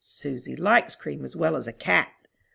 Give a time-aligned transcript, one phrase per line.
[0.03, 2.09] Susy likes cream as well as a cat."